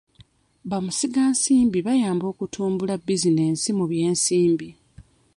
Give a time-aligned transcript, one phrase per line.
[0.69, 4.69] Bamusigansimbi bayamba okutumbala bisinensi mu by'ensimbi.